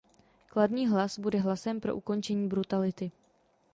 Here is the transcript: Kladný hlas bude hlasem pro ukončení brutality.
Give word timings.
Kladný 0.49 0.87
hlas 0.87 1.19
bude 1.19 1.39
hlasem 1.39 1.79
pro 1.79 1.95
ukončení 1.95 2.47
brutality. 2.49 3.11